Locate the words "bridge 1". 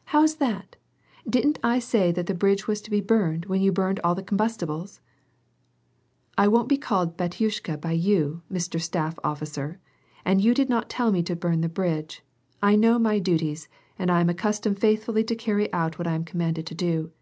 11.68-12.80